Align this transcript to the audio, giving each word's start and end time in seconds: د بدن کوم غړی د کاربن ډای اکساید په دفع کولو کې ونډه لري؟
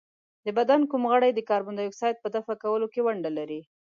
د 0.45 0.47
بدن 0.57 0.81
کوم 0.91 1.03
غړی 1.11 1.31
د 1.33 1.39
کاربن 1.49 1.73
ډای 1.77 1.87
اکساید 1.89 2.17
په 2.23 2.29
دفع 2.35 2.53
کولو 2.63 2.87
کې 2.93 3.03
ونډه 3.05 3.31
لري؟ 3.37 3.61